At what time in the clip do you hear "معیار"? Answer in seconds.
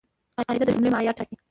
0.93-1.15